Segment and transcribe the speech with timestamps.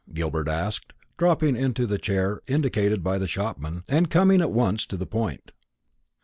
[0.11, 4.97] Gilbert asked, dropping into the chair indicated by the shopman, and coming at once to
[4.97, 5.51] the point.